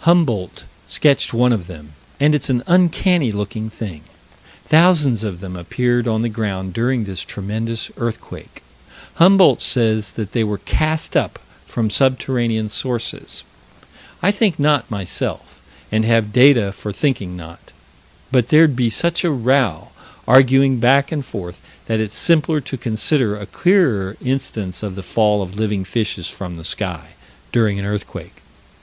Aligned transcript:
Humboldt 0.00 0.64
sketched 0.84 1.32
one 1.32 1.50
of 1.50 1.66
them, 1.66 1.94
and 2.20 2.34
it's 2.34 2.50
an 2.50 2.62
uncanny 2.66 3.32
looking 3.32 3.70
thing. 3.70 4.02
Thousands 4.66 5.24
of 5.24 5.40
them 5.40 5.56
appeared 5.56 6.06
upon 6.06 6.20
the 6.20 6.28
ground 6.28 6.74
during 6.74 7.04
this 7.04 7.22
tremendous 7.22 7.90
earthquake. 7.96 8.62
Humboldt 9.14 9.62
says 9.62 10.12
that 10.12 10.32
they 10.32 10.44
were 10.44 10.58
cast 10.58 11.16
up 11.16 11.38
from 11.64 11.88
subterranean 11.88 12.68
sources. 12.68 13.44
I 14.22 14.30
think 14.30 14.58
not 14.58 14.90
myself, 14.90 15.58
and 15.90 16.04
have 16.04 16.34
data 16.34 16.70
for 16.72 16.92
thinking 16.92 17.34
not, 17.34 17.72
but 18.30 18.50
there'd 18.50 18.76
be 18.76 18.90
such 18.90 19.24
a 19.24 19.30
row 19.30 19.88
arguing 20.28 20.80
back 20.80 21.10
and 21.10 21.24
forth 21.24 21.62
that 21.86 21.98
it's 21.98 22.18
simpler 22.18 22.60
to 22.60 22.76
consider 22.76 23.38
a 23.38 23.46
clearer 23.46 24.18
instance 24.22 24.82
of 24.82 24.96
the 24.96 25.02
fall 25.02 25.40
of 25.40 25.56
living 25.56 25.82
fishes 25.86 26.28
from 26.28 26.56
the 26.56 26.62
sky, 26.64 27.14
during 27.52 27.78
an 27.78 27.86
earthquake. 27.86 28.42